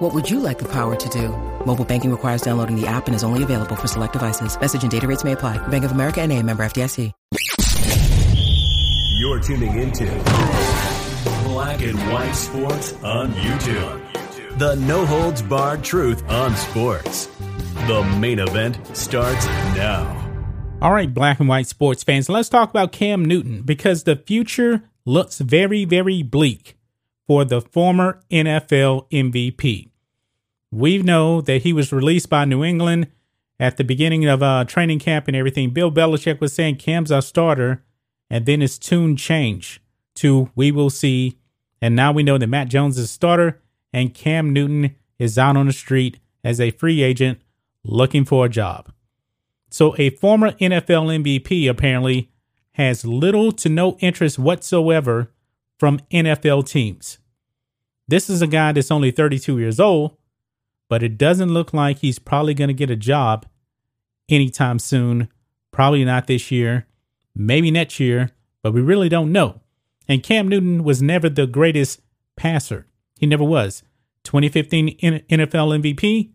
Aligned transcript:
What 0.00 0.14
would 0.14 0.30
you 0.30 0.40
like 0.40 0.58
the 0.58 0.68
power 0.72 0.96
to 0.96 1.08
do? 1.10 1.28
Mobile 1.66 1.84
banking 1.84 2.10
requires 2.10 2.40
downloading 2.40 2.74
the 2.74 2.86
app 2.86 3.06
and 3.06 3.14
is 3.14 3.22
only 3.22 3.42
available 3.42 3.76
for 3.76 3.86
select 3.86 4.14
devices. 4.14 4.58
Message 4.58 4.80
and 4.80 4.90
data 4.90 5.06
rates 5.06 5.24
may 5.24 5.32
apply. 5.32 5.58
Bank 5.68 5.84
of 5.84 5.92
America 5.92 6.22
and 6.22 6.32
a 6.32 6.42
member 6.42 6.62
FDIC. 6.62 7.12
You're 9.18 9.40
tuning 9.40 9.78
into 9.78 10.06
Black 11.44 11.82
and 11.82 11.98
White 12.10 12.32
Sports 12.32 12.94
on 13.04 13.34
YouTube. 13.34 14.58
The 14.58 14.76
no 14.76 15.04
holds 15.04 15.42
barred 15.42 15.84
truth 15.84 16.26
on 16.30 16.56
sports. 16.56 17.26
The 17.86 18.02
main 18.18 18.38
event 18.38 18.96
starts 18.96 19.44
now. 19.76 20.16
All 20.80 20.92
right, 20.92 21.12
black 21.12 21.40
and 21.40 21.48
white 21.50 21.66
sports 21.66 22.04
fans, 22.04 22.30
let's 22.30 22.48
talk 22.48 22.70
about 22.70 22.92
Cam 22.92 23.22
Newton 23.22 23.60
because 23.60 24.04
the 24.04 24.16
future 24.16 24.84
looks 25.04 25.40
very, 25.40 25.84
very 25.84 26.22
bleak 26.22 26.78
for 27.26 27.44
the 27.44 27.60
former 27.60 28.22
NFL 28.30 29.10
MVP. 29.10 29.89
We 30.70 30.98
know 30.98 31.40
that 31.40 31.62
he 31.62 31.72
was 31.72 31.92
released 31.92 32.28
by 32.28 32.44
New 32.44 32.62
England 32.62 33.08
at 33.58 33.76
the 33.76 33.84
beginning 33.84 34.26
of 34.26 34.42
uh, 34.42 34.64
training 34.64 35.00
camp 35.00 35.28
and 35.28 35.36
everything. 35.36 35.70
Bill 35.70 35.90
Belichick 35.90 36.40
was 36.40 36.52
saying 36.52 36.76
Cam's 36.76 37.10
our 37.12 37.22
starter, 37.22 37.84
and 38.28 38.46
then 38.46 38.60
his 38.60 38.78
tune 38.78 39.16
changed 39.16 39.80
to 40.16 40.50
we 40.54 40.70
will 40.70 40.90
see. 40.90 41.38
And 41.82 41.96
now 41.96 42.12
we 42.12 42.22
know 42.22 42.38
that 42.38 42.46
Mac 42.46 42.68
Jones 42.68 42.98
is 42.98 43.04
a 43.04 43.08
starter 43.08 43.60
and 43.92 44.14
Cam 44.14 44.52
Newton 44.52 44.94
is 45.18 45.38
out 45.38 45.56
on 45.56 45.66
the 45.66 45.72
street 45.72 46.18
as 46.44 46.60
a 46.60 46.70
free 46.70 47.02
agent 47.02 47.40
looking 47.84 48.24
for 48.24 48.46
a 48.46 48.48
job. 48.48 48.92
So, 49.70 49.94
a 49.98 50.10
former 50.10 50.52
NFL 50.52 51.22
MVP 51.22 51.68
apparently 51.68 52.30
has 52.72 53.04
little 53.04 53.52
to 53.52 53.68
no 53.68 53.96
interest 54.00 54.38
whatsoever 54.38 55.30
from 55.78 56.00
NFL 56.10 56.68
teams. 56.68 57.18
This 58.08 58.28
is 58.28 58.42
a 58.42 58.46
guy 58.46 58.72
that's 58.72 58.90
only 58.90 59.10
32 59.10 59.58
years 59.58 59.78
old, 59.78 60.16
but 60.90 61.04
it 61.04 61.16
doesn't 61.16 61.54
look 61.54 61.72
like 61.72 62.00
he's 62.00 62.18
probably 62.18 62.52
going 62.52 62.68
to 62.68 62.74
get 62.74 62.90
a 62.90 62.96
job 62.96 63.46
anytime 64.28 64.80
soon. 64.80 65.28
Probably 65.70 66.04
not 66.04 66.26
this 66.26 66.50
year, 66.50 66.88
maybe 67.32 67.70
next 67.70 68.00
year, 68.00 68.32
but 68.60 68.74
we 68.74 68.80
really 68.80 69.08
don't 69.08 69.30
know. 69.30 69.60
And 70.08 70.24
Cam 70.24 70.48
Newton 70.48 70.82
was 70.82 71.00
never 71.00 71.28
the 71.28 71.46
greatest 71.46 72.02
passer. 72.36 72.88
He 73.20 73.26
never 73.26 73.44
was. 73.44 73.84
2015 74.24 74.98
NFL 74.98 75.80
MVP, 75.80 76.32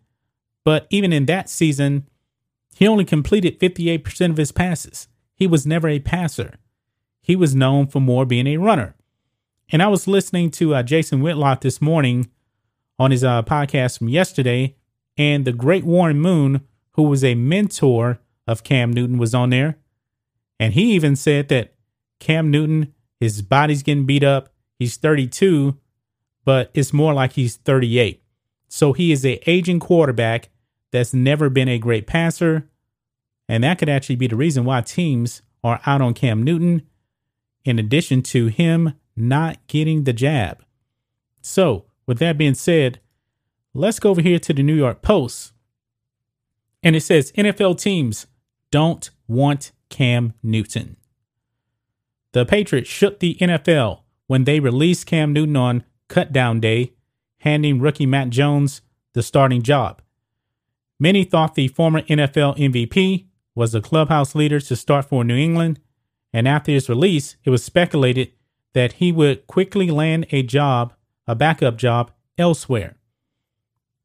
but 0.64 0.88
even 0.90 1.12
in 1.12 1.26
that 1.26 1.50
season, 1.50 2.08
he 2.74 2.88
only 2.88 3.04
completed 3.04 3.60
58% 3.60 4.30
of 4.30 4.38
his 4.38 4.54
passes. 4.54 5.10
He 5.36 5.48
was 5.48 5.68
never 5.68 5.90
a 5.90 6.00
passer. 6.00 6.54
He 7.22 7.36
was 7.36 7.54
known 7.54 7.88
for 7.88 8.00
more 8.00 8.26
being 8.26 8.48
a 8.48 8.56
runner. 8.58 8.96
And 9.70 9.84
I 9.84 9.88
was 9.88 10.08
listening 10.08 10.50
to 10.52 10.76
uh, 10.76 10.84
Jason 10.84 11.22
Whitlock 11.22 11.60
this 11.60 11.82
morning 11.82 12.30
on 12.98 13.12
his 13.12 13.24
uh, 13.24 13.44
podcast 13.44 13.98
from 13.98 14.10
yesterday, 14.10 14.76
and 15.18 15.46
the 15.46 15.54
great 15.54 15.84
Warren 15.84 16.20
Moon, 16.20 16.62
who 16.94 17.04
was 17.04 17.24
a 17.24 17.36
mentor 17.36 18.20
of 18.48 18.64
Cam 18.64 18.92
Newton, 18.92 19.18
was 19.18 19.34
on 19.34 19.50
there. 19.50 19.78
And 20.60 20.74
he 20.74 20.94
even 20.94 21.16
said 21.16 21.50
that 21.50 21.74
Cam 22.20 22.50
Newton, 22.52 22.94
his 23.20 23.42
body's 23.42 23.84
getting 23.84 24.06
beat 24.06 24.24
up. 24.24 24.50
He's 24.80 24.98
32, 24.98 25.78
but 26.44 26.72
it's 26.74 26.94
more 26.94 27.14
like 27.14 27.34
he's 27.34 27.58
38. 27.58 28.22
So 28.68 28.94
he 28.94 29.12
is 29.12 29.26
a 29.26 29.40
aging 29.50 29.80
quarterback 29.80 30.50
that's 30.92 31.14
never 31.14 31.50
been 31.50 31.70
a 31.70 31.80
great 31.80 32.08
passer. 32.08 32.70
And 33.48 33.64
that 33.64 33.78
could 33.78 33.90
actually 33.90 34.16
be 34.16 34.28
the 34.28 34.36
reason 34.36 34.66
why 34.66 34.82
teams 34.82 35.42
are 35.64 35.80
out 35.86 36.02
on 36.02 36.14
Cam 36.14 36.44
Newton, 36.44 36.84
in 37.64 37.80
addition 37.80 38.22
to 38.24 38.48
him 38.48 38.94
not 39.16 39.66
getting 39.68 40.04
the 40.04 40.14
jab. 40.14 40.64
So, 41.42 41.86
with 42.06 42.20
that 42.20 42.38
being 42.38 42.56
said, 42.56 43.00
let's 43.74 44.00
go 44.00 44.12
over 44.12 44.22
here 44.22 44.40
to 44.40 44.54
the 44.54 44.64
New 44.64 44.76
York 44.76 45.02
Post. 45.02 45.54
And 46.84 46.96
it 46.96 47.02
says 47.02 47.32
NFL 47.34 47.80
teams 47.80 48.28
don't 48.72 49.10
want 49.28 49.72
Cam 49.90 50.34
Newton. 50.44 50.98
The 52.34 52.46
Patriots 52.46 52.90
shook 52.90 53.20
the 53.20 53.36
NFL 53.36 54.02
when 54.28 54.44
they 54.44 54.60
released 54.60 55.06
Cam 55.08 55.34
Newton 55.34 55.56
on 55.56 55.84
cutdown 56.10 56.60
day, 56.60 56.94
handing 57.40 57.80
rookie 57.80 58.06
Mac 58.06 58.30
Jones 58.30 58.82
the 59.14 59.24
starting 59.24 59.62
job. 59.62 60.02
Many 61.00 61.24
thought 61.24 61.56
the 61.56 61.70
former 61.70 62.02
NFL 62.02 62.58
MVP 62.58 63.28
was 63.56 63.72
the 63.72 63.82
clubhouse 63.82 64.36
leader 64.36 64.60
to 64.60 64.76
start 64.76 65.06
for 65.06 65.24
New 65.24 65.38
England, 65.38 65.80
and 66.34 66.48
after 66.48 66.72
his 66.72 66.90
release, 66.90 67.38
it 67.46 67.50
was 67.50 67.64
speculated 67.64 68.32
that 68.74 68.94
he 68.94 69.12
would 69.12 69.48
quickly 69.48 69.90
land 69.90 70.26
a 70.32 70.44
job, 70.44 70.94
a 71.28 71.36
backup 71.36 71.78
job, 71.78 72.12
elsewhere. 72.38 72.96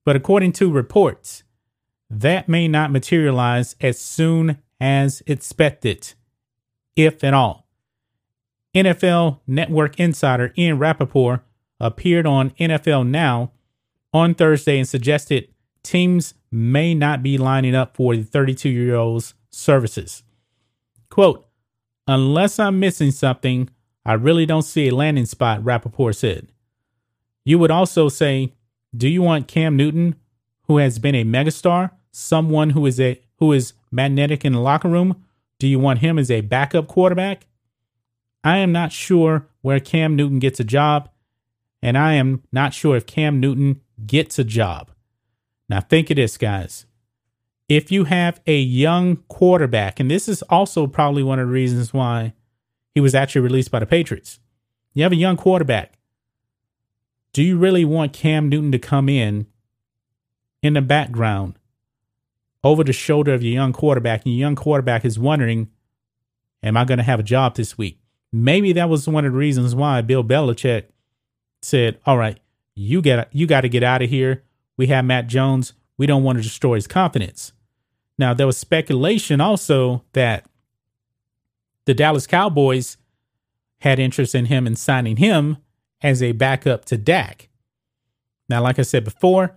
But 0.04 0.16
according 0.16 0.52
to 0.52 0.70
reports, 0.70 1.42
that 2.08 2.48
may 2.48 2.66
not 2.66 2.90
materialize 2.90 3.76
as 3.80 3.98
soon 3.98 4.58
as 4.80 5.22
expected, 5.26 6.14
if 6.96 7.22
at 7.22 7.34
all. 7.34 7.66
NFL 8.74 9.40
Network 9.46 9.98
insider 9.98 10.52
Ian 10.56 10.78
Rapoport 10.78 11.42
appeared 11.78 12.26
on 12.26 12.50
NFL 12.52 13.08
Now 13.08 13.52
on 14.12 14.34
Thursday 14.34 14.78
and 14.78 14.88
suggested 14.88 15.48
teams 15.82 16.34
may 16.50 16.94
not 16.94 17.22
be 17.22 17.38
lining 17.38 17.74
up 17.74 17.96
for 17.96 18.14
the 18.16 18.22
32 18.22 18.68
year 18.68 18.96
old's 18.96 19.34
services. 19.50 20.22
Quote, 21.10 21.46
unless 22.06 22.58
I'm 22.58 22.78
missing 22.78 23.10
something, 23.10 23.70
I 24.04 24.14
really 24.14 24.46
don't 24.46 24.62
see 24.62 24.88
a 24.88 24.94
landing 24.94 25.26
spot, 25.26 25.64
Rapoport 25.64 26.16
said. 26.16 26.48
You 27.44 27.58
would 27.58 27.70
also 27.70 28.08
say, 28.08 28.52
do 28.96 29.08
you 29.08 29.22
want 29.22 29.48
Cam 29.48 29.76
Newton, 29.76 30.16
who 30.66 30.78
has 30.78 30.98
been 30.98 31.14
a 31.14 31.24
megastar, 31.24 31.90
someone 32.10 32.70
who 32.70 32.86
is 32.86 33.00
a 33.00 33.20
who 33.38 33.52
is 33.52 33.72
magnetic 33.90 34.44
in 34.44 34.52
the 34.52 34.60
locker 34.60 34.88
room? 34.88 35.24
Do 35.58 35.66
you 35.66 35.78
want 35.78 36.00
him 36.00 36.18
as 36.18 36.30
a 36.30 36.40
backup 36.40 36.88
quarterback? 36.88 37.46
I 38.42 38.58
am 38.58 38.72
not 38.72 38.92
sure 38.92 39.46
where 39.60 39.80
Cam 39.80 40.16
Newton 40.16 40.38
gets 40.38 40.60
a 40.60 40.64
job, 40.64 41.10
and 41.82 41.96
I 41.96 42.14
am 42.14 42.42
not 42.52 42.72
sure 42.74 42.96
if 42.96 43.06
Cam 43.06 43.40
Newton 43.40 43.80
gets 44.06 44.38
a 44.38 44.44
job. 44.44 44.90
Now 45.68 45.80
think 45.80 46.10
of 46.10 46.16
this, 46.16 46.36
guys. 46.36 46.86
If 47.68 47.92
you 47.92 48.04
have 48.04 48.40
a 48.46 48.58
young 48.58 49.16
quarterback, 49.28 50.00
and 50.00 50.10
this 50.10 50.28
is 50.28 50.42
also 50.42 50.86
probably 50.86 51.22
one 51.22 51.38
of 51.38 51.46
the 51.46 51.52
reasons 51.52 51.94
why 51.94 52.32
he 52.94 53.00
was 53.00 53.14
actually 53.14 53.42
released 53.42 53.70
by 53.70 53.78
the 53.78 53.86
Patriots. 53.86 54.40
You 54.94 55.04
have 55.04 55.12
a 55.12 55.16
young 55.16 55.36
quarterback. 55.36 55.99
Do 57.32 57.42
you 57.42 57.58
really 57.58 57.84
want 57.84 58.12
Cam 58.12 58.48
Newton 58.48 58.72
to 58.72 58.78
come 58.78 59.08
in 59.08 59.46
in 60.62 60.74
the 60.74 60.82
background 60.82 61.54
over 62.62 62.84
the 62.84 62.92
shoulder 62.92 63.32
of 63.32 63.42
your 63.42 63.52
young 63.52 63.72
quarterback, 63.72 64.24
and 64.24 64.34
your 64.34 64.40
young 64.40 64.56
quarterback 64.56 65.04
is 65.04 65.18
wondering, 65.18 65.68
Am 66.62 66.76
I 66.76 66.84
going 66.84 66.98
to 66.98 67.04
have 67.04 67.20
a 67.20 67.24
job 67.24 67.54
this 67.54 67.78
week? 67.78 67.98
Maybe 68.32 68.72
that 68.74 68.90
was 68.90 69.08
one 69.08 69.24
of 69.24 69.32
the 69.32 69.38
reasons 69.38 69.74
why 69.74 70.02
Bill 70.02 70.22
Belichick 70.22 70.84
said, 71.62 71.98
All 72.04 72.18
right, 72.18 72.38
you 72.74 73.00
got 73.00 73.34
you 73.34 73.46
got 73.46 73.62
to 73.62 73.68
get 73.68 73.82
out 73.82 74.02
of 74.02 74.10
here. 74.10 74.44
We 74.76 74.88
have 74.88 75.04
Mac 75.04 75.26
Jones. 75.26 75.72
We 75.96 76.06
don't 76.06 76.22
want 76.22 76.38
to 76.38 76.42
destroy 76.42 76.74
his 76.74 76.86
confidence. 76.86 77.52
Now, 78.18 78.34
there 78.34 78.46
was 78.46 78.58
speculation 78.58 79.40
also 79.40 80.04
that 80.12 80.44
the 81.86 81.94
Dallas 81.94 82.26
Cowboys 82.26 82.98
had 83.78 83.98
interest 83.98 84.34
in 84.34 84.46
him 84.46 84.66
and 84.66 84.78
signing 84.78 85.16
him 85.16 85.56
as 86.02 86.22
a 86.22 86.32
backup 86.32 86.84
to 86.86 86.96
Dak. 86.96 87.48
Now, 88.48 88.62
like 88.62 88.78
I 88.78 88.82
said 88.82 89.04
before, 89.04 89.56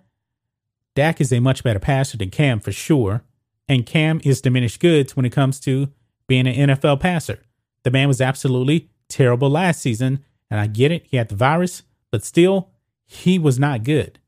Dak 0.96 1.20
is 1.20 1.34
a 1.34 1.40
much 1.40 1.64
better 1.64 1.80
passer 1.80 2.18
than 2.18 2.30
Cam 2.30 2.60
for 2.60 2.72
sure, 2.72 3.24
and 3.68 3.86
Cam 3.86 4.22
is 4.24 4.42
diminished 4.42 4.80
goods 4.80 5.16
when 5.16 5.26
it 5.26 5.32
comes 5.32 5.60
to 5.62 5.90
being 6.28 6.48
an 6.48 6.70
NFL 6.70 7.00
passer. 7.00 7.40
The 7.84 7.92
man 7.92 8.08
was 8.08 8.22
absolutely 8.22 8.90
terrible 9.10 9.50
last 9.50 9.82
season, 9.82 10.24
and 10.50 10.60
I 10.60 10.68
get 10.68 10.92
it, 10.92 11.06
he 11.08 11.18
had 11.18 11.30
the 11.30 11.36
virus, 11.36 11.84
but 12.12 12.24
still, 12.24 12.70
he 13.06 13.40
was 13.40 13.58
not 13.60 13.84
good. 13.84 14.20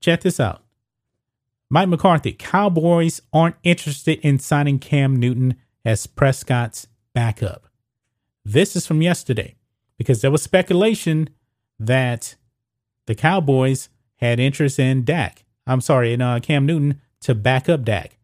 Check 0.00 0.22
this 0.22 0.40
out. 0.40 0.62
Mike 1.70 1.88
McCarthy, 1.88 2.32
Cowboys 2.32 3.22
aren't 3.32 3.56
interested 3.62 4.18
in 4.20 4.38
signing 4.38 4.78
Cam 4.78 5.16
Newton 5.16 5.56
as 5.84 6.06
Prescott's 6.06 6.86
backup. 7.14 7.68
This 8.44 8.76
is 8.76 8.86
from 8.86 9.02
yesterday 9.02 9.54
because 9.96 10.20
there 10.20 10.30
was 10.30 10.42
speculation 10.42 11.30
that 11.78 12.34
the 13.06 13.14
Cowboys 13.14 13.88
had 14.16 14.40
interest 14.40 14.78
in 14.78 15.04
Dak. 15.04 15.44
I'm 15.66 15.80
sorry, 15.80 16.12
in 16.12 16.20
uh, 16.20 16.40
Cam 16.40 16.66
Newton 16.66 17.00
to 17.20 17.34
back 17.34 17.68
up 17.68 17.84
Dak. 17.84 18.18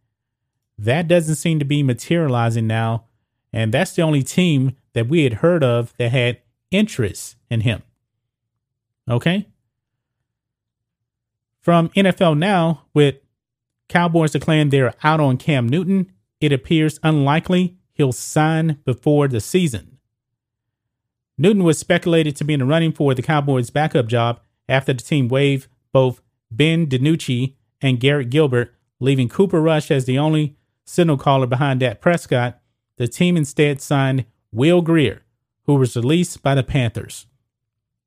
That 0.79 1.09
doesn't 1.09 1.37
seem 1.37 1.59
to 1.59 1.65
be 1.65 1.83
materializing 1.83 2.67
now 2.67 3.05
And 3.53 3.73
that's 3.73 3.93
the 3.93 4.03
only 4.03 4.23
team 4.23 4.77
that 4.93 5.09
we 5.09 5.25
had 5.25 5.35
heard 5.35 5.65
of 5.65 5.93
that 5.99 6.13
had 6.13 6.39
interest 6.71 7.37
in 7.51 7.63
him. 7.63 7.83
Okay. 9.09 9.49
From 11.61 11.89
NFL 11.91 12.39
Now, 12.39 12.85
with 12.95 13.17
Cowboys 13.89 14.33
declaring 14.33 14.71
they're 14.71 14.95
out 15.03 15.21
on 15.21 15.37
Cam 15.37 15.69
Newton, 15.69 16.13
it 16.41 16.53
appears 16.53 17.01
unlikely 17.03 17.77
he'll 17.93 18.13
sign 18.13 18.79
before 18.85 19.29
the 19.29 19.41
season. 19.41 19.99
Newton 21.41 21.65
was 21.65 21.79
speculated 21.79 22.37
to 22.37 22.45
be 22.45 22.53
in 22.53 22.61
the 22.61 22.67
running 22.67 22.93
for 22.93 23.15
the 23.15 23.23
Cowboys' 23.23 23.71
backup 23.71 24.07
job 24.09 24.41
after 24.69 24.93
the 24.93 25.03
team 25.03 25.27
waived 25.27 25.69
both 25.91 26.21
Ben 26.51 26.87
DiNucci 26.87 27.55
and 27.81 27.99
Garrett 27.99 28.29
Gilbert, 28.29 28.75
leaving 28.99 29.31
Cooper 29.31 29.59
Rush 29.59 29.91
as 29.91 30.05
the 30.05 30.19
only 30.19 30.59
signal 30.85 31.17
caller 31.17 31.47
behind 31.47 31.81
Dak 31.81 32.03
Prescott. 32.03 32.61
The 32.99 33.09
team 33.09 33.39
instead 33.39 33.81
signed 33.81 34.27
Will 34.53 34.83
Grier, 34.83 35.23
who 35.65 35.77
was 35.77 35.97
released 35.97 36.43
by 36.43 36.55
the 36.55 36.63
Panthers. 36.63 37.27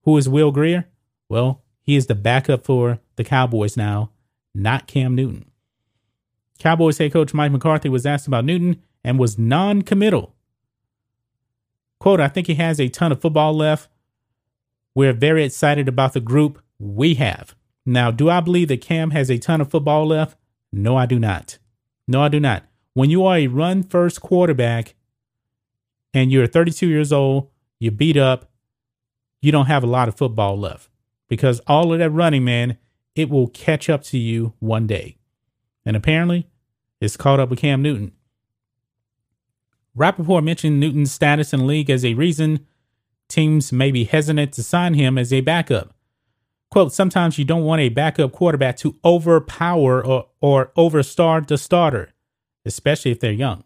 Who 0.03 0.15
is 0.15 0.29
Will 0.29 0.51
Grier? 0.51 0.85
Well, 1.27 1.63
he 1.81 1.95
is 1.95 2.05
the 2.05 2.13
backup 2.13 2.63
for 2.63 2.99
the 3.15 3.23
Cowboys 3.23 3.75
now, 3.75 4.11
not 4.53 4.85
Cam 4.85 5.15
Newton. 5.15 5.49
Cowboys 6.59 6.99
head 6.99 7.13
coach 7.13 7.33
Mike 7.33 7.51
McCarthy 7.51 7.89
was 7.89 8.05
asked 8.05 8.27
about 8.27 8.45
Newton 8.45 8.83
and 9.03 9.17
was 9.17 9.39
non 9.39 9.81
committal. 9.81 10.35
Quote, 12.03 12.19
I 12.19 12.27
think 12.27 12.47
he 12.47 12.55
has 12.55 12.81
a 12.81 12.89
ton 12.89 13.13
of 13.13 13.21
football 13.21 13.53
left. 13.55 13.87
We're 14.93 15.13
very 15.13 15.45
excited 15.45 15.87
about 15.87 16.11
the 16.11 16.19
group 16.19 16.61
we 16.77 17.13
have. 17.13 17.55
Now, 17.85 18.11
do 18.11 18.29
I 18.29 18.41
believe 18.41 18.67
that 18.67 18.81
Cam 18.81 19.11
has 19.11 19.31
a 19.31 19.37
ton 19.37 19.61
of 19.61 19.71
football 19.71 20.05
left? 20.05 20.37
No, 20.69 20.97
I 20.97 21.05
do 21.05 21.17
not. 21.17 21.59
No, 22.05 22.21
I 22.21 22.27
do 22.27 22.41
not. 22.41 22.65
When 22.93 23.09
you 23.09 23.25
are 23.25 23.37
a 23.37 23.47
run 23.47 23.83
first 23.83 24.19
quarterback 24.19 24.95
and 26.13 26.29
you're 26.29 26.45
32 26.45 26.87
years 26.87 27.13
old, 27.13 27.49
you're 27.79 27.93
beat 27.93 28.17
up, 28.17 28.51
you 29.41 29.53
don't 29.53 29.67
have 29.67 29.85
a 29.85 29.87
lot 29.87 30.09
of 30.09 30.17
football 30.17 30.59
left 30.59 30.89
because 31.29 31.61
all 31.67 31.93
of 31.93 31.99
that 31.99 32.09
running, 32.09 32.43
man, 32.43 32.77
it 33.15 33.29
will 33.29 33.47
catch 33.47 33.89
up 33.89 34.03
to 34.03 34.17
you 34.17 34.51
one 34.59 34.87
day. 34.87 35.15
And 35.85 35.95
apparently, 35.95 36.49
it's 36.99 37.15
caught 37.15 37.39
up 37.39 37.49
with 37.49 37.59
Cam 37.59 37.81
Newton. 37.81 38.11
Rapoport 39.95 40.43
mentioned 40.43 40.79
Newton's 40.79 41.11
status 41.11 41.53
in 41.53 41.59
the 41.61 41.65
league 41.65 41.89
as 41.89 42.03
a 42.03 42.13
reason 42.13 42.65
teams 43.29 43.71
may 43.71 43.91
be 43.91 44.03
hesitant 44.03 44.53
to 44.53 44.63
sign 44.63 44.93
him 44.93 45.17
as 45.17 45.31
a 45.31 45.41
backup. 45.41 45.93
Quote, 46.71 46.93
sometimes 46.93 47.37
you 47.37 47.45
don't 47.45 47.63
want 47.63 47.81
a 47.81 47.89
backup 47.89 48.31
quarterback 48.31 48.77
to 48.77 48.97
overpower 49.05 50.03
or, 50.03 50.27
or 50.41 50.71
overstar 50.75 51.41
the 51.41 51.57
starter, 51.57 52.13
especially 52.65 53.11
if 53.11 53.19
they're 53.19 53.31
young. 53.31 53.63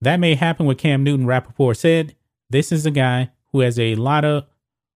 That 0.00 0.16
may 0.16 0.34
happen 0.34 0.64
with 0.66 0.78
Cam 0.78 1.04
Newton, 1.04 1.26
Rapoport 1.26 1.76
said. 1.76 2.16
This 2.48 2.72
is 2.72 2.86
a 2.86 2.90
guy 2.90 3.30
who 3.52 3.60
has 3.60 3.78
a 3.78 3.94
lot 3.96 4.24
of 4.24 4.46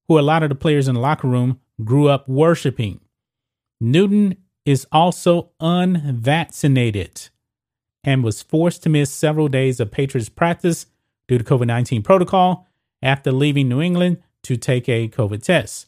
who 0.09 0.19
a 0.19 0.21
lot 0.21 0.43
of 0.43 0.49
the 0.49 0.55
players 0.55 0.88
in 0.88 0.94
the 0.94 1.00
locker 1.00 1.29
room 1.29 1.61
grew 1.82 2.09
up 2.09 2.29
worshiping. 2.29 3.00
Newton 3.81 4.37
is 4.65 4.87
also 4.93 5.50
unvaccinated 5.61 7.29
and 8.05 8.23
was 8.23 8.43
forced 8.43 8.83
to 8.83 8.89
miss 8.89 9.11
several 9.11 9.49
days 9.49 9.81
of 9.81 9.91
Patriots 9.91 10.29
practice 10.29 10.87
due 11.27 11.39
to 11.39 11.45
COVID 11.45 11.67
19 11.67 12.03
protocol 12.03 12.69
after 13.03 13.33
leaving 13.33 13.69
New 13.69 13.81
England 13.81 14.23
to 14.43 14.56
take 14.56 14.89
a 14.89 15.09
COVID 15.09 15.43
test. 15.43 15.87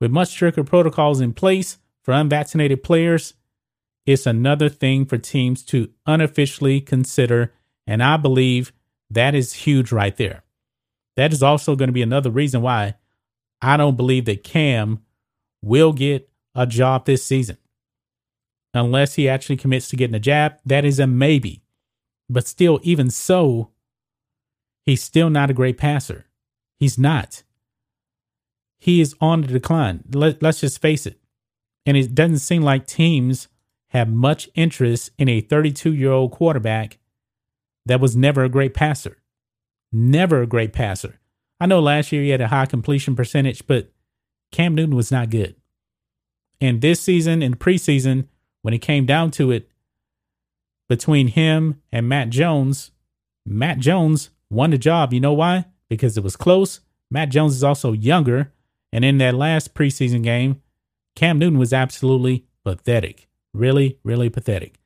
With 0.00 0.10
much 0.10 0.28
stricter 0.28 0.62
protocols 0.62 1.20
in 1.20 1.32
place 1.32 1.78
for 2.02 2.12
unvaccinated 2.12 2.82
players, 2.82 3.34
it's 4.04 4.26
another 4.26 4.68
thing 4.68 5.06
for 5.06 5.18
teams 5.18 5.64
to 5.64 5.90
unofficially 6.04 6.80
consider. 6.80 7.52
And 7.86 8.02
I 8.02 8.18
believe 8.18 8.72
that 9.10 9.34
is 9.34 9.52
huge 9.52 9.90
right 9.90 10.16
there. 10.16 10.44
That 11.16 11.32
is 11.32 11.42
also 11.42 11.74
going 11.74 11.88
to 11.88 11.94
be 11.94 12.02
another 12.02 12.30
reason 12.30 12.60
why 12.60 12.94
I 13.62 13.76
don't 13.76 13.96
believe 13.96 14.26
that 14.26 14.44
Cam 14.44 15.02
will 15.62 15.92
get 15.92 16.28
a 16.54 16.66
job 16.66 17.06
this 17.06 17.24
season 17.24 17.56
unless 18.76 19.14
he 19.14 19.28
actually 19.28 19.56
commits 19.56 19.88
to 19.88 19.96
getting 19.96 20.14
a 20.14 20.20
jab. 20.20 20.54
That 20.64 20.84
is 20.84 20.98
a 20.98 21.06
maybe. 21.06 21.62
But 22.28 22.46
still, 22.46 22.80
even 22.82 23.10
so, 23.10 23.70
he's 24.84 25.02
still 25.02 25.30
not 25.30 25.50
a 25.50 25.54
great 25.54 25.78
passer. 25.78 26.26
He's 26.78 26.98
not. 26.98 27.42
He 28.78 29.00
is 29.00 29.14
on 29.20 29.42
the 29.42 29.46
decline. 29.46 30.04
Let, 30.12 30.42
let's 30.42 30.60
just 30.60 30.80
face 30.80 31.06
it. 31.06 31.18
And 31.84 31.96
it 31.96 32.14
doesn't 32.14 32.38
seem 32.38 32.62
like 32.62 32.86
teams 32.86 33.48
have 33.90 34.08
much 34.08 34.48
interest 34.54 35.10
in 35.18 35.28
a 35.28 35.40
32 35.40 35.94
year 35.94 36.12
old 36.12 36.32
quarterback 36.32 36.98
that 37.86 38.00
was 38.00 38.16
never 38.16 38.44
a 38.44 38.48
great 38.48 38.74
passer. 38.74 39.18
Never 39.92 40.42
a 40.42 40.46
great 40.46 40.72
passer. 40.72 41.20
I 41.60 41.66
know 41.66 41.80
last 41.80 42.12
year 42.12 42.22
he 42.22 42.30
had 42.30 42.40
a 42.40 42.48
high 42.48 42.66
completion 42.66 43.16
percentage, 43.16 43.66
but 43.66 43.90
Cam 44.52 44.74
Newton 44.74 44.96
was 44.96 45.12
not 45.12 45.30
good. 45.30 45.54
And 46.60 46.80
this 46.80 47.00
season, 47.00 47.42
in 47.42 47.54
preseason, 47.54 48.26
when 48.66 48.74
it 48.74 48.78
came 48.78 49.06
down 49.06 49.30
to 49.30 49.52
it, 49.52 49.70
between 50.88 51.28
him 51.28 51.80
and 51.92 52.08
Mac 52.08 52.30
Jones, 52.30 52.90
Mac 53.46 53.78
Jones 53.78 54.30
won 54.50 54.70
the 54.70 54.76
job. 54.76 55.12
You 55.12 55.20
know 55.20 55.34
why? 55.34 55.66
Because 55.88 56.18
it 56.18 56.24
was 56.24 56.34
close. 56.34 56.80
Mac 57.08 57.28
Jones 57.28 57.54
is 57.54 57.62
also 57.62 57.92
younger. 57.92 58.52
And 58.92 59.04
in 59.04 59.18
that 59.18 59.36
last 59.36 59.72
preseason 59.72 60.24
game, 60.24 60.62
Cam 61.14 61.38
Newton 61.38 61.60
was 61.60 61.72
absolutely 61.72 62.44
pathetic. 62.64 63.28
Really, 63.54 64.00
really 64.02 64.30
pathetic. 64.30 64.80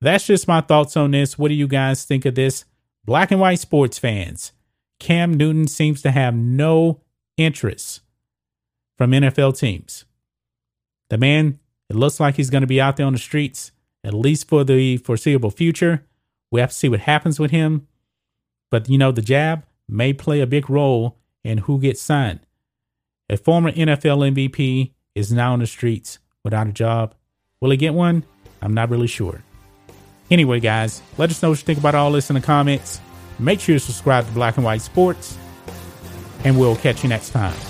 That's 0.00 0.26
just 0.26 0.48
my 0.48 0.62
thoughts 0.62 0.96
on 0.96 1.10
this. 1.10 1.38
What 1.38 1.48
do 1.48 1.54
you 1.54 1.68
guys 1.68 2.06
think 2.06 2.24
of 2.24 2.36
this? 2.36 2.64
Black 3.04 3.30
and 3.30 3.38
white 3.38 3.58
sports 3.58 3.98
fans. 3.98 4.52
Cam 4.98 5.34
Newton 5.34 5.68
seems 5.68 6.00
to 6.00 6.10
have 6.10 6.34
no 6.34 7.02
interest 7.36 8.00
from 8.96 9.10
NFL 9.10 9.58
teams. 9.58 10.06
The 11.10 11.18
man 11.18 11.59
it 11.90 11.96
looks 11.96 12.20
like 12.20 12.36
he's 12.36 12.50
going 12.50 12.60
to 12.60 12.68
be 12.68 12.80
out 12.80 12.96
there 12.96 13.06
on 13.06 13.12
the 13.12 13.18
streets, 13.18 13.72
at 14.04 14.14
least 14.14 14.48
for 14.48 14.62
the 14.62 14.96
foreseeable 14.98 15.50
future. 15.50 16.06
We 16.52 16.60
have 16.60 16.70
to 16.70 16.76
see 16.76 16.88
what 16.88 17.00
happens 17.00 17.40
with 17.40 17.50
him. 17.50 17.88
But, 18.70 18.88
you 18.88 18.96
know, 18.96 19.10
the 19.10 19.22
jab 19.22 19.64
may 19.88 20.12
play 20.12 20.40
a 20.40 20.46
big 20.46 20.70
role 20.70 21.18
in 21.42 21.58
who 21.58 21.80
gets 21.80 22.00
signed. 22.00 22.40
A 23.28 23.36
former 23.36 23.72
NFL 23.72 24.32
MVP 24.32 24.92
is 25.16 25.32
now 25.32 25.52
on 25.52 25.58
the 25.58 25.66
streets 25.66 26.20
without 26.44 26.68
a 26.68 26.72
job. 26.72 27.14
Will 27.60 27.70
he 27.70 27.76
get 27.76 27.92
one? 27.92 28.22
I'm 28.62 28.72
not 28.72 28.88
really 28.88 29.08
sure. 29.08 29.42
Anyway, 30.30 30.60
guys, 30.60 31.02
let 31.18 31.30
us 31.30 31.42
know 31.42 31.48
what 31.50 31.58
you 31.58 31.64
think 31.64 31.80
about 31.80 31.96
all 31.96 32.12
this 32.12 32.30
in 32.30 32.34
the 32.34 32.40
comments. 32.40 33.00
Make 33.40 33.58
sure 33.58 33.72
you 33.72 33.78
subscribe 33.80 34.26
to 34.26 34.32
Black 34.32 34.56
and 34.56 34.64
White 34.64 34.82
Sports, 34.82 35.36
and 36.44 36.58
we'll 36.58 36.76
catch 36.76 37.02
you 37.02 37.08
next 37.08 37.30
time. 37.30 37.69